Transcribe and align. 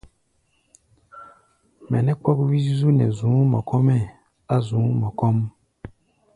Mɛ 1.89 1.97
nɛ́ 2.05 2.15
kpɔ́k 2.21 2.37
wí-zúzú 2.47 2.89
nɛ 2.97 3.05
zu̧ú̧ 3.17 3.41
mɔ 3.51 3.59
kɔ́-mɛ́ 3.69 3.99
á̧ 4.53 4.59
zu̧ú̧ 4.67 4.89
mɔ 4.99 5.07
kɔ́ʼm. 5.19 5.37